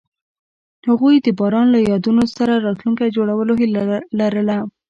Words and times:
هغوی 0.87 1.15
د 1.21 1.27
باران 1.39 1.67
له 1.75 1.79
یادونو 1.91 2.23
سره 2.35 2.53
راتلونکی 2.67 3.13
جوړولو 3.15 3.53
هیله 3.61 3.83
لرله. 4.19 4.57